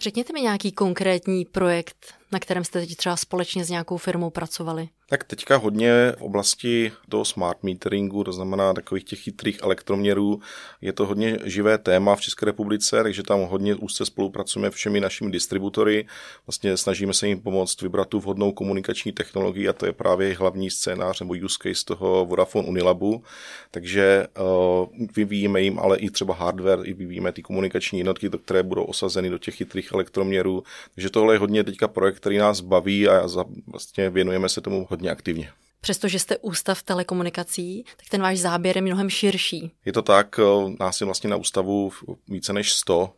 Řekněte 0.00 0.32
mi 0.32 0.40
nějaký 0.40 0.72
konkrétní 0.72 1.44
projekt, 1.44 2.14
na 2.32 2.38
kterém 2.38 2.64
jste 2.64 2.80
teď 2.80 2.96
třeba 2.96 3.16
společně 3.16 3.64
s 3.64 3.70
nějakou 3.70 3.96
firmou 3.96 4.30
pracovali? 4.30 4.88
Tak 5.08 5.24
teďka 5.24 5.56
hodně 5.56 6.12
v 6.18 6.22
oblasti 6.22 6.92
toho 7.08 7.24
smart 7.24 7.62
meteringu, 7.62 8.24
to 8.24 8.32
znamená 8.32 8.74
takových 8.74 9.04
těch 9.04 9.18
chytrých 9.18 9.58
elektroměrů, 9.62 10.40
je 10.80 10.92
to 10.92 11.06
hodně 11.06 11.38
živé 11.44 11.78
téma 11.78 12.16
v 12.16 12.20
České 12.20 12.46
republice, 12.46 13.02
takže 13.02 13.22
tam 13.22 13.40
hodně 13.40 13.74
úzce 13.74 14.06
spolupracujeme 14.06 14.70
všemi 14.70 15.00
našimi 15.00 15.30
distributory. 15.30 16.06
Vlastně 16.46 16.76
snažíme 16.76 17.14
se 17.14 17.28
jim 17.28 17.40
pomoct 17.40 17.82
vybrat 17.82 18.08
tu 18.08 18.20
vhodnou 18.20 18.52
komunikační 18.52 19.12
technologii 19.12 19.68
a 19.68 19.72
to 19.72 19.86
je 19.86 19.92
právě 19.92 20.36
hlavní 20.36 20.70
scénář 20.70 21.20
nebo 21.20 21.34
use 21.44 21.58
case 21.62 21.84
toho 21.84 22.26
Vodafone 22.26 22.68
Unilabu. 22.68 23.24
Takže 23.70 24.26
uh, 24.40 25.06
vyvíjíme 25.16 25.60
jim 25.60 25.78
ale 25.78 25.98
i 25.98 26.10
třeba 26.10 26.34
hardware, 26.34 26.80
i 26.84 26.92
vyvíjíme 26.92 27.32
ty 27.32 27.42
komunikační 27.42 27.98
jednotky, 27.98 28.30
které 28.44 28.62
budou 28.62 28.84
osazeny 28.84 29.30
do 29.30 29.38
těch 29.38 29.54
chytrých 29.54 29.92
elektroměrů. 29.92 30.62
Takže 30.94 31.10
tohle 31.10 31.34
je 31.34 31.38
hodně 31.38 31.64
teďka 31.64 31.88
projekt 31.88 32.22
který 32.23 32.38
nás 32.38 32.61
baví 32.61 33.09
a 33.09 33.29
vlastně 33.67 34.11
věnujeme 34.11 34.49
se 34.49 34.61
tomu 34.61 34.87
hodně 34.91 35.11
aktivně. 35.11 35.50
Přestože 35.81 36.19
jste 36.19 36.37
ústav 36.38 36.83
telekomunikací, 36.83 37.85
tak 37.97 38.09
ten 38.11 38.23
váš 38.23 38.38
záběr 38.38 38.76
je 38.76 38.83
mnohem 38.83 39.11
širší. 39.11 39.71
Je 39.85 39.93
to 39.93 40.02
tak, 40.02 40.41
nás 40.81 41.00
je 41.00 41.05
vlastně 41.05 41.31
na 41.31 41.37
ústavu 41.37 41.93
více 42.29 42.52
než 42.52 42.73
100 42.73 43.12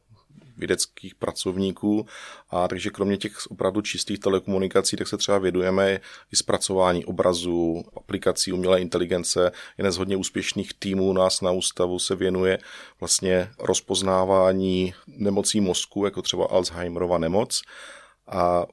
vědeckých 0.57 1.15
pracovníků. 1.15 2.07
A 2.51 2.69
takže 2.69 2.91
kromě 2.91 3.17
těch 3.17 3.47
opravdu 3.51 3.81
čistých 3.81 4.19
telekomunikací, 4.19 4.97
tak 4.97 5.09
se 5.09 5.17
třeba 5.17 5.39
vědujeme 5.39 6.01
i 6.33 6.37
zpracování 6.37 7.05
obrazů, 7.05 7.85
aplikací 7.97 8.53
umělé 8.53 8.81
inteligence. 8.81 9.53
Jeden 9.79 9.93
z 9.93 9.97
hodně 9.97 10.17
úspěšných 10.17 10.75
týmů 10.75 11.13
nás 11.13 11.41
na 11.41 11.51
ústavu 11.51 11.99
se 11.99 12.17
věnuje 12.17 12.59
vlastně 13.01 13.51
rozpoznávání 13.59 14.95
nemocí 15.07 15.61
mozku, 15.61 16.05
jako 16.05 16.23
třeba 16.23 16.47
Alzheimerova 16.47 17.19
nemoc 17.19 17.63
a 18.27 18.67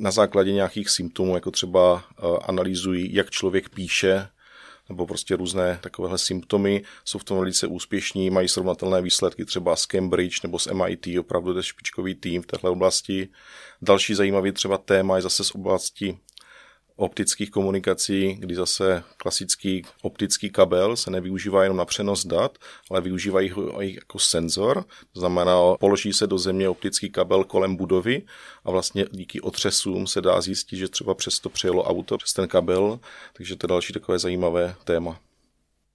na 0.00 0.10
základě 0.10 0.52
nějakých 0.52 0.90
symptomů, 0.90 1.34
jako 1.34 1.50
třeba 1.50 2.04
eh, 2.04 2.22
analýzují, 2.42 3.14
jak 3.14 3.30
člověk 3.30 3.68
píše, 3.68 4.28
nebo 4.88 5.06
prostě 5.06 5.36
různé 5.36 5.78
takovéhle 5.82 6.18
symptomy, 6.18 6.82
jsou 7.04 7.18
v 7.18 7.24
tom 7.24 7.38
velice 7.38 7.66
úspěšní, 7.66 8.30
mají 8.30 8.48
srovnatelné 8.48 9.02
výsledky 9.02 9.44
třeba 9.44 9.76
z 9.76 9.86
Cambridge 9.86 10.42
nebo 10.42 10.58
z 10.58 10.66
MIT, 10.66 11.06
opravdu 11.18 11.52
to 11.52 11.58
je 11.58 11.62
špičkový 11.62 12.14
tým 12.14 12.42
v 12.42 12.46
této 12.46 12.72
oblasti. 12.72 13.28
Další 13.82 14.14
zajímavý 14.14 14.52
třeba 14.52 14.78
téma 14.78 15.16
je 15.16 15.22
zase 15.22 15.44
z 15.44 15.50
oblasti 15.50 16.18
optických 17.02 17.50
komunikací, 17.50 18.36
kdy 18.38 18.54
zase 18.54 19.04
klasický 19.16 19.82
optický 20.02 20.50
kabel 20.50 20.96
se 20.96 21.10
nevyužívá 21.10 21.62
jenom 21.62 21.76
na 21.76 21.84
přenos 21.84 22.26
dat, 22.26 22.58
ale 22.90 23.00
využívají 23.00 23.50
ho 23.50 23.82
i 23.82 23.94
jako 23.94 24.18
senzor. 24.18 24.84
To 25.12 25.20
znamená, 25.20 25.56
položí 25.80 26.12
se 26.12 26.26
do 26.26 26.38
země 26.38 26.68
optický 26.68 27.10
kabel 27.10 27.44
kolem 27.44 27.76
budovy 27.76 28.22
a 28.64 28.70
vlastně 28.70 29.06
díky 29.10 29.40
otřesům 29.40 30.06
se 30.06 30.20
dá 30.20 30.40
zjistit, 30.40 30.76
že 30.76 30.88
třeba 30.88 31.14
přes 31.14 31.40
to 31.40 31.48
přejelo 31.48 31.82
auto 31.82 32.18
přes 32.18 32.32
ten 32.32 32.48
kabel, 32.48 33.00
takže 33.32 33.56
to 33.56 33.64
je 33.64 33.68
další 33.68 33.92
takové 33.92 34.18
zajímavé 34.18 34.74
téma. 34.84 35.18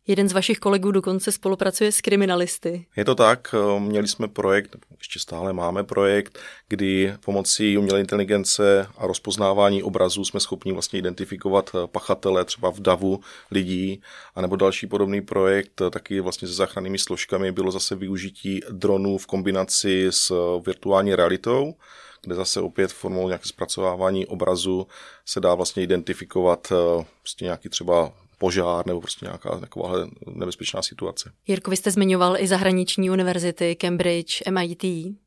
Jeden 0.09 0.29
z 0.29 0.33
vašich 0.33 0.59
kolegů 0.59 0.91
dokonce 0.91 1.31
spolupracuje 1.31 1.91
s 1.91 2.01
kriminalisty. 2.01 2.85
Je 2.95 3.05
to 3.05 3.15
tak, 3.15 3.55
eh, 3.57 3.79
měli 3.79 4.07
jsme 4.07 4.27
projekt, 4.27 4.75
ještě 4.97 5.19
stále 5.19 5.53
máme 5.53 5.83
projekt, 5.83 6.39
kdy 6.67 7.13
pomocí 7.25 7.77
umělé 7.77 7.99
inteligence 7.99 8.87
a 8.97 9.07
rozpoznávání 9.07 9.83
obrazů 9.83 10.25
jsme 10.25 10.39
schopni 10.39 10.73
vlastně 10.73 10.99
identifikovat 10.99 11.71
eh, 11.75 11.87
pachatele 11.87 12.45
třeba 12.45 12.71
v 12.71 12.79
davu 12.79 13.19
lidí, 13.51 14.01
anebo 14.35 14.55
další 14.55 14.87
podobný 14.87 15.21
projekt 15.21 15.81
eh, 15.81 15.89
taky 15.89 16.19
vlastně 16.19 16.47
se 16.47 16.53
záchrannými 16.53 16.99
složkami 16.99 17.51
bylo 17.51 17.71
zase 17.71 17.95
využití 17.95 18.59
dronů 18.71 19.17
v 19.17 19.27
kombinaci 19.27 20.07
s 20.09 20.31
virtuální 20.65 21.15
realitou, 21.15 21.73
kde 22.21 22.35
zase 22.35 22.61
opět 22.61 22.91
formou 22.91 23.27
nějaké 23.27 23.45
zpracovávání 23.45 24.25
obrazu 24.25 24.87
se 25.25 25.39
dá 25.39 25.55
vlastně 25.55 25.83
identifikovat 25.83 26.73
prostě 27.21 27.45
nějaký 27.45 27.69
třeba 27.69 28.13
požár 28.38 28.88
nebo 28.88 29.01
prostě 29.01 29.25
nějaká 29.25 29.60
taková 29.60 29.94
nebezpečná 30.27 30.82
situace. 30.82 31.32
Jirko, 31.48 31.72
vy 31.72 31.77
jste 31.77 31.91
zmiňoval 31.91 32.38
i 32.39 32.48
zahraniční 32.48 33.10
univerzity, 33.10 33.75
Cambridge, 33.75 34.41
MIT. 34.51 34.84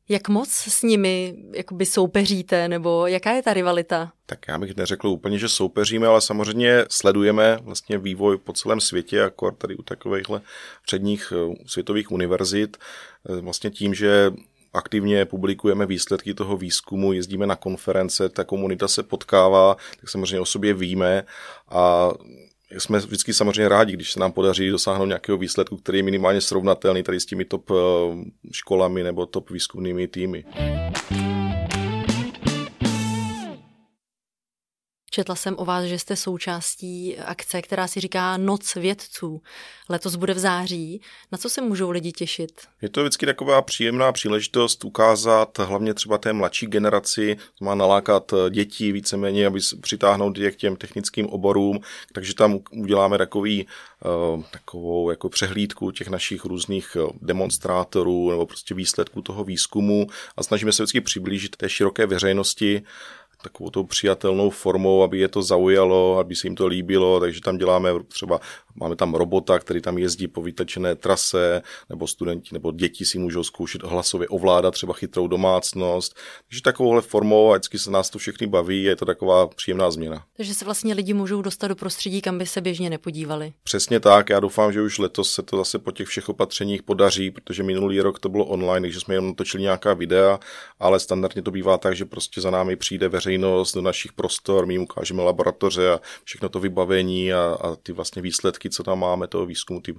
Jak 0.09 0.29
moc 0.29 0.49
s 0.49 0.83
nimi 0.83 1.35
jakoby 1.55 1.85
soupeříte, 1.85 2.67
nebo 2.67 3.07
jaká 3.07 3.31
je 3.31 3.43
ta 3.43 3.53
rivalita? 3.53 4.11
Tak 4.25 4.39
já 4.47 4.57
bych 4.57 4.75
neřekl 4.75 5.07
úplně, 5.07 5.39
že 5.39 5.49
soupeříme, 5.49 6.07
ale 6.07 6.21
samozřejmě 6.21 6.85
sledujeme 6.89 7.59
vlastně 7.61 7.97
vývoj 7.97 8.37
po 8.37 8.53
celém 8.53 8.81
světě, 8.81 9.17
jako 9.17 9.51
tady 9.51 9.75
u 9.75 9.81
takovýchhle 9.81 10.41
předních 10.85 11.33
eh, 11.35 11.55
světových 11.65 12.11
univerzit. 12.11 12.77
Eh, 13.29 13.41
vlastně 13.41 13.69
tím, 13.69 13.93
že 13.93 14.31
aktivně 14.73 15.25
publikujeme 15.25 15.85
výsledky 15.85 16.33
toho 16.33 16.57
výzkumu, 16.57 17.13
jezdíme 17.13 17.47
na 17.47 17.55
konference, 17.55 18.29
ta 18.29 18.43
komunita 18.43 18.87
se 18.87 19.03
potkává, 19.03 19.77
tak 19.99 20.09
samozřejmě 20.09 20.39
o 20.39 20.45
sobě 20.45 20.73
víme 20.73 21.23
a 21.69 22.11
jsme 22.77 22.99
vždycky 22.99 23.33
samozřejmě 23.33 23.69
rádi, 23.69 23.93
když 23.93 24.11
se 24.11 24.19
nám 24.19 24.31
podaří 24.31 24.69
dosáhnout 24.69 25.05
nějakého 25.05 25.37
výsledku, 25.37 25.77
který 25.77 25.99
je 25.99 26.03
minimálně 26.03 26.41
srovnatelný 26.41 27.03
tady 27.03 27.19
s 27.19 27.25
těmi 27.25 27.45
top 27.45 27.71
eh, 27.71 27.75
školami 28.51 29.03
nebo 29.03 29.25
top 29.25 29.49
výzkumnými 29.49 30.07
týmy. 30.07 30.45
Četla 35.13 35.35
jsem 35.35 35.55
o 35.57 35.65
vás, 35.65 35.85
že 35.85 35.99
jste 35.99 36.15
součástí 36.15 37.17
akce, 37.17 37.61
která 37.61 37.87
si 37.87 37.99
říká 37.99 38.37
Noc 38.37 38.75
vědců. 38.75 39.41
Letos 39.89 40.15
bude 40.15 40.33
v 40.33 40.39
září. 40.39 41.01
Na 41.31 41.37
co 41.37 41.49
se 41.49 41.61
můžou 41.61 41.89
lidi 41.89 42.11
těšit? 42.11 42.51
Je 42.81 42.89
to 42.89 43.01
vždycky 43.01 43.25
taková 43.25 43.61
příjemná 43.61 44.11
příležitost 44.11 44.85
ukázat 44.85 45.57
hlavně 45.57 45.93
třeba 45.93 46.17
té 46.17 46.33
mladší 46.33 46.67
generaci, 46.67 47.37
má 47.61 47.75
nalákat 47.75 48.33
děti 48.49 48.91
víceméně, 48.91 49.47
aby 49.47 49.59
přitáhnout 49.81 50.37
je 50.37 50.51
k 50.51 50.55
těm 50.55 50.75
technickým 50.75 51.27
oborům, 51.27 51.79
takže 52.13 52.33
tam 52.33 52.59
uděláme 52.71 53.17
takový 53.17 53.67
eh, 53.67 54.43
takovou 54.51 55.09
jako 55.09 55.29
přehlídku 55.29 55.91
těch 55.91 56.07
našich 56.07 56.45
různých 56.45 56.97
eh, 56.99 57.13
demonstrátorů 57.21 58.29
nebo 58.29 58.45
prostě 58.45 58.73
výsledků 58.75 59.21
toho 59.21 59.43
výzkumu 59.43 60.07
a 60.37 60.43
snažíme 60.43 60.71
se 60.71 60.83
vždycky 60.83 61.01
přiblížit 61.01 61.55
té 61.55 61.69
široké 61.69 62.05
veřejnosti 62.05 62.83
takovou 63.41 63.69
tou 63.69 63.83
přijatelnou 63.83 64.49
formou, 64.49 65.03
aby 65.03 65.19
je 65.19 65.27
to 65.27 65.41
zaujalo, 65.41 66.17
aby 66.17 66.35
se 66.35 66.47
jim 66.47 66.55
to 66.55 66.67
líbilo, 66.67 67.19
takže 67.19 67.41
tam 67.41 67.57
děláme 67.57 67.89
třeba, 68.07 68.39
máme 68.75 68.95
tam 68.95 69.13
robota, 69.13 69.59
který 69.59 69.81
tam 69.81 69.97
jezdí 69.97 70.27
po 70.27 70.41
vytečené 70.41 70.95
trase, 70.95 71.61
nebo 71.89 72.07
studenti 72.07 72.49
nebo 72.53 72.71
děti 72.71 73.05
si 73.05 73.19
můžou 73.19 73.43
zkoušet 73.43 73.83
hlasově 73.83 74.27
ovládat 74.27 74.71
třeba 74.71 74.93
chytrou 74.93 75.27
domácnost. 75.27 76.15
Takže 76.47 76.61
takovouhle 76.61 77.01
formou 77.01 77.51
a 77.51 77.53
vždycky 77.53 77.79
se 77.79 77.91
nás 77.91 78.09
to 78.09 78.19
všechny 78.19 78.47
baví, 78.47 78.83
je 78.83 78.95
to 78.95 79.05
taková 79.05 79.47
příjemná 79.47 79.91
změna. 79.91 80.25
Takže 80.37 80.53
se 80.53 80.65
vlastně 80.65 80.93
lidi 80.93 81.13
můžou 81.13 81.41
dostat 81.41 81.67
do 81.67 81.75
prostředí, 81.75 82.21
kam 82.21 82.37
by 82.37 82.45
se 82.45 82.61
běžně 82.61 82.89
nepodívali. 82.89 83.53
Přesně 83.63 83.99
tak, 83.99 84.29
já 84.29 84.39
doufám, 84.39 84.73
že 84.73 84.81
už 84.81 84.97
letos 84.97 85.33
se 85.33 85.41
to 85.41 85.57
zase 85.57 85.79
po 85.79 85.91
těch 85.91 86.07
všech 86.07 86.29
opatřeních 86.29 86.83
podaří, 86.83 87.31
protože 87.31 87.63
minulý 87.63 88.01
rok 88.01 88.19
to 88.19 88.29
bylo 88.29 88.45
online, 88.45 88.85
takže 88.85 88.99
jsme 88.99 89.13
jenom 89.13 89.27
natočili 89.27 89.63
nějaká 89.63 89.93
videa, 89.93 90.39
ale 90.79 90.99
standardně 90.99 91.41
to 91.41 91.51
bývá 91.51 91.77
tak, 91.77 91.95
že 91.95 92.05
prostě 92.05 92.41
za 92.41 92.51
námi 92.51 92.75
přijde 92.75 93.09
veřejnost 93.09 93.75
do 93.75 93.81
našich 93.81 94.13
prostor, 94.13 94.65
my 94.65 94.73
jim 94.73 94.81
ukážeme 94.81 95.23
laboratoře 95.23 95.91
a 95.91 95.99
všechno 96.23 96.49
to 96.49 96.59
vybavení 96.59 97.33
a, 97.33 97.57
a 97.61 97.75
ty 97.75 97.91
vlastně 97.91 98.21
výsledky, 98.21 98.60
co 98.69 98.83
tam 98.83 98.99
máme, 98.99 99.27
toho 99.27 99.45
výzkumu, 99.45 99.81
ty 99.81 99.95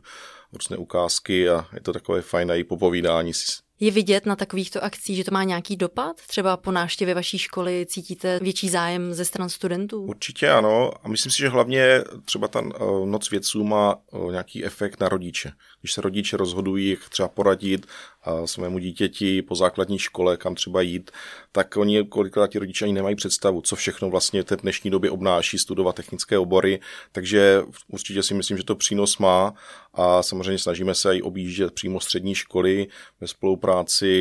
různé 0.53 0.77
ukázky 0.77 1.49
a 1.49 1.67
je 1.73 1.81
to 1.81 1.93
takové 1.93 2.23
fajné 2.23 2.59
i 2.59 2.65
popovídání 2.65 3.35
si 3.35 3.45
je 3.83 3.91
vidět 3.91 4.27
na 4.27 4.37
takovýchto 4.37 4.85
akcích, 4.85 5.17
že 5.17 5.25
to 5.25 5.31
má 5.31 5.45
nějaký 5.45 5.77
dopad? 5.77 6.17
Třeba 6.27 6.57
po 6.57 6.73
návštěvě 6.73 7.15
vaší 7.15 7.39
školy 7.39 7.87
cítíte 7.89 8.39
větší 8.43 8.69
zájem 8.69 9.15
ze 9.15 9.25
stran 9.25 9.49
studentů? 9.49 10.03
Určitě 10.03 10.51
ano. 10.51 10.91
A 11.03 11.09
myslím 11.09 11.33
si, 11.33 11.39
že 11.39 11.49
hlavně 11.49 12.05
třeba 12.25 12.49
ta 12.49 12.61
eh, 12.61 12.79
noc 13.05 13.31
vědců 13.31 13.65
má 13.65 13.97
eh, 13.97 14.33
nějaký 14.33 14.65
efekt 14.65 15.01
na 15.01 15.09
rodiče. 15.09 15.53
Když 15.81 15.93
se 15.93 16.01
rodiče 16.01 16.37
rozhodují, 16.37 16.91
jak 16.91 17.09
třeba 17.09 17.29
poradit 17.29 17.87
eh, 18.27 18.47
svému 18.47 18.79
dítěti 18.79 19.43
po 19.43 19.55
základní 19.55 19.99
škole, 19.99 20.37
kam 20.37 20.55
třeba 20.55 20.81
jít, 20.81 21.11
tak 21.53 21.77
oni 21.77 22.05
kolikrát 22.05 22.47
ti 22.47 22.59
rodiče 22.59 22.85
ani 22.85 22.95
nemají 22.95 23.17
představu, 23.17 23.61
co 23.61 23.77
všechno 23.77 24.11
vlastně 24.11 24.43
v 24.43 24.45
té 24.45 24.57
dnešní 24.57 24.91
době 24.91 25.11
obnáší 25.11 25.59
studovat 25.59 25.97
technické 25.97 26.39
obory. 26.39 26.81
Takže 27.13 27.63
určitě 27.89 28.23
si 28.23 28.35
myslím, 28.35 28.57
že 28.57 28.65
to 28.65 28.75
přínos 28.75 29.19
má 29.19 29.55
a 29.95 30.23
samozřejmě 30.23 30.59
snažíme 30.59 30.95
se 30.95 31.17
i 31.17 31.23
objíždět 31.23 31.75
přímo 31.75 32.01
střední 32.01 32.35
školy 32.35 32.87
ve 33.21 33.29
spolupráci 33.29 33.72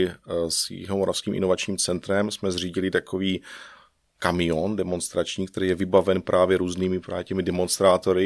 eh, 0.08 0.16
s 0.50 0.70
Jihomoravským 0.70 1.34
inovačním 1.34 1.78
centrem. 1.78 2.32
Jsme 2.32 2.52
zřídili 2.52 2.92
takový 2.92 3.42
kamion 4.22 4.76
demonstrační, 4.76 5.48
který 5.48 5.68
je 5.68 5.76
vybaven 5.76 6.22
právě 6.22 6.58
různými 6.58 7.00
právě 7.00 7.24
těmi 7.24 7.44
demonstrátory. 7.44 8.26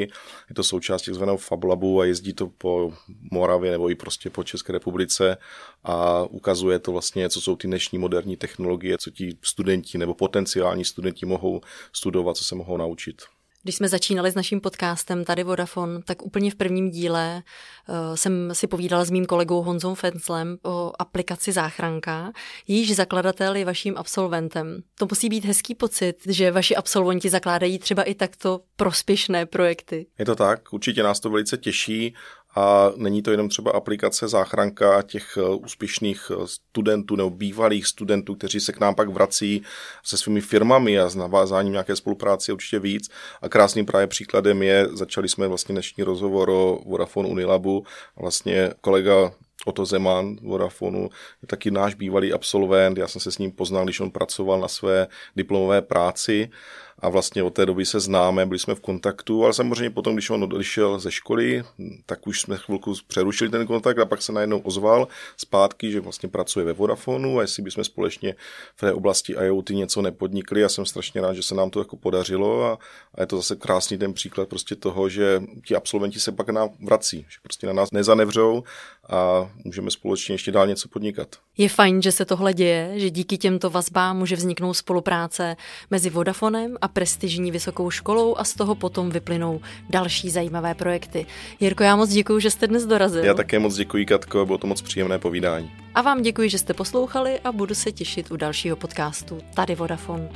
Je 0.49 0.55
to 0.55 0.63
součást 0.63 1.01
takzvaného 1.01 1.37
Fablabu 1.37 2.01
a 2.01 2.05
jezdí 2.05 2.33
to 2.33 2.47
po 2.47 2.93
Moravě 3.31 3.71
nebo 3.71 3.89
i 3.89 3.95
prostě 3.95 4.29
po 4.29 4.43
České 4.43 4.73
republice 4.73 5.37
a 5.83 6.23
ukazuje 6.23 6.79
to 6.79 6.91
vlastně, 6.91 7.29
co 7.29 7.41
jsou 7.41 7.55
ty 7.55 7.67
dnešní 7.67 7.99
moderní 7.99 8.37
technologie, 8.37 8.97
co 8.97 9.11
ti 9.11 9.37
studenti 9.41 9.97
nebo 9.97 10.13
potenciální 10.13 10.85
studenti 10.85 11.25
mohou 11.25 11.61
studovat, 11.93 12.37
co 12.37 12.43
se 12.43 12.55
mohou 12.55 12.77
naučit. 12.77 13.21
Když 13.65 13.75
jsme 13.75 13.87
začínali 13.87 14.31
s 14.31 14.35
naším 14.35 14.61
podcastem 14.61 15.23
tady 15.23 15.43
Vodafone, 15.43 16.01
tak 16.01 16.25
úplně 16.25 16.51
v 16.51 16.55
prvním 16.55 16.89
díle 16.89 17.43
uh, 17.89 18.15
jsem 18.15 18.49
si 18.53 18.67
povídala 18.67 19.05
s 19.05 19.11
mým 19.11 19.25
kolegou 19.25 19.61
Honzou 19.61 19.95
Fenslem 19.95 20.57
o 20.63 20.91
aplikaci 20.99 21.51
Záchranka. 21.51 22.31
Jejíž 22.67 22.95
zakladatel 22.95 23.55
je 23.55 23.65
vaším 23.65 23.93
absolventem. 23.97 24.81
To 24.99 25.07
musí 25.09 25.29
být 25.29 25.45
hezký 25.45 25.75
pocit, 25.75 26.15
že 26.27 26.51
vaši 26.51 26.75
absolventi 26.75 27.29
zakládají 27.29 27.79
třeba 27.79 28.03
i 28.03 28.15
takto 28.15 28.61
prospěšné 28.75 29.45
projekty. 29.45 30.07
Je 30.19 30.25
to 30.25 30.35
tak, 30.35 30.73
určitě 30.73 31.03
nás 31.03 31.19
to 31.19 31.29
velice 31.29 31.57
těší 31.57 32.15
a 32.55 32.91
není 32.95 33.21
to 33.21 33.31
jenom 33.31 33.49
třeba 33.49 33.71
aplikace 33.71 34.27
záchranka 34.27 35.01
těch 35.01 35.37
eh, 35.37 35.41
úspěšných 35.41 36.31
eh, 36.31 36.47
studentů 36.47 37.15
nebo 37.15 37.29
bývalých 37.29 37.87
studentů, 37.87 38.35
kteří 38.35 38.59
se 38.59 38.73
k 38.73 38.79
nám 38.79 38.95
pak 38.95 39.09
vrací 39.09 39.63
se 40.03 40.17
svými 40.17 40.41
firmami 40.41 40.99
a 40.99 41.09
s 41.09 41.15
navázáním 41.15 41.71
nějaké 41.71 41.95
spolupráce 41.95 42.53
určitě 42.53 42.79
víc. 42.79 43.09
A 43.41 43.49
krásným 43.49 43.85
právě 43.85 44.07
příkladem 44.07 44.63
je, 44.63 44.87
začali 44.93 45.29
jsme 45.29 45.47
vlastně 45.47 45.73
dnešní 45.73 46.03
rozhovor 46.03 46.49
o 46.49 46.79
Vodafone 46.85 47.29
Unilabu. 47.29 47.85
Vlastně 48.15 48.71
kolega 48.81 49.31
Oto 49.65 49.85
Zeman 49.85 50.35
Vodafonu, 50.41 51.09
je 51.41 51.47
taky 51.47 51.71
náš 51.71 51.93
bývalý 51.93 52.33
absolvent, 52.33 52.97
já 52.97 53.07
jsem 53.07 53.21
se 53.21 53.31
s 53.31 53.37
ním 53.37 53.51
poznal, 53.51 53.83
když 53.83 53.99
on 53.99 54.11
pracoval 54.11 54.59
na 54.59 54.67
své 54.67 55.07
diplomové 55.35 55.81
práci 55.81 56.49
a 56.99 57.09
vlastně 57.09 57.43
od 57.43 57.53
té 57.53 57.65
doby 57.65 57.85
se 57.85 57.99
známe, 57.99 58.45
byli 58.45 58.59
jsme 58.59 58.75
v 58.75 58.79
kontaktu, 58.79 59.43
ale 59.43 59.53
samozřejmě 59.53 59.89
potom, 59.89 60.13
když 60.13 60.29
on 60.29 60.43
odešel 60.43 60.99
ze 60.99 61.11
školy, 61.11 61.63
tak 62.05 62.27
už 62.27 62.41
jsme 62.41 62.57
chvilku 62.57 62.93
přerušili 63.07 63.49
ten 63.49 63.67
kontakt 63.67 63.99
a 63.99 64.05
pak 64.05 64.21
se 64.21 64.31
najednou 64.31 64.59
ozval 64.59 65.07
zpátky, 65.37 65.91
že 65.91 65.99
vlastně 65.99 66.29
pracuje 66.29 66.65
ve 66.65 66.73
Vodafonu 66.73 67.39
a 67.39 67.41
jestli 67.41 67.63
bychom 67.63 67.83
společně 67.83 68.35
v 68.75 68.79
té 68.79 68.93
oblasti 68.93 69.33
IoT 69.33 69.69
něco 69.69 70.01
nepodnikli. 70.01 70.61
Já 70.61 70.69
jsem 70.69 70.85
strašně 70.85 71.21
rád, 71.21 71.33
že 71.33 71.43
se 71.43 71.55
nám 71.55 71.69
to 71.69 71.79
jako 71.79 71.97
podařilo 71.97 72.63
a, 72.63 72.77
a 73.15 73.21
je 73.21 73.27
to 73.27 73.37
zase 73.37 73.55
krásný 73.55 73.97
ten 73.97 74.13
příklad 74.13 74.49
prostě 74.49 74.75
toho, 74.75 75.09
že 75.09 75.41
ti 75.65 75.75
absolventi 75.75 76.19
se 76.19 76.31
pak 76.31 76.49
nám 76.49 76.69
vrací, 76.79 77.25
že 77.29 77.37
prostě 77.43 77.67
na 77.67 77.73
nás 77.73 77.91
nezanevřou 77.91 78.63
a 79.09 79.49
můžeme 79.63 79.91
společně 79.91 80.33
ještě 80.33 80.51
dál 80.51 80.67
něco 80.67 80.89
podnikat. 80.89 81.35
Je 81.57 81.69
fajn, 81.69 82.01
že 82.01 82.11
se 82.11 82.25
tohle 82.25 82.53
děje, 82.53 82.91
že 82.95 83.09
díky 83.09 83.37
těmto 83.37 83.69
vazbám 83.69 84.17
může 84.17 84.35
vzniknout 84.35 84.73
spolupráce 84.73 85.55
mezi 85.91 86.09
Vodafonem 86.09 86.77
a 86.85 86.87
prestižní 86.87 87.51
vysokou 87.51 87.89
školou 87.89 88.35
a 88.37 88.43
z 88.43 88.53
toho 88.53 88.75
potom 88.75 89.09
vyplynou 89.09 89.61
další 89.89 90.29
zajímavé 90.29 90.73
projekty. 90.73 91.25
Jirko, 91.59 91.83
já 91.83 91.95
moc 91.95 92.09
děkuji, 92.09 92.39
že 92.39 92.49
jste 92.49 92.67
dnes 92.67 92.85
dorazil. 92.85 93.23
Já 93.23 93.33
také 93.33 93.59
moc 93.59 93.75
děkuji, 93.75 94.05
Katko, 94.05 94.45
bylo 94.45 94.57
to 94.57 94.67
moc 94.67 94.81
příjemné 94.81 95.19
povídání. 95.19 95.71
A 95.95 96.01
vám 96.01 96.21
děkuji, 96.21 96.49
že 96.49 96.57
jste 96.57 96.73
poslouchali 96.73 97.39
a 97.39 97.51
budu 97.51 97.75
se 97.75 97.91
těšit 97.91 98.31
u 98.31 98.37
dalšího 98.37 98.75
podcastu 98.75 99.37
Tady 99.53 99.75
Vodafone. 99.75 100.29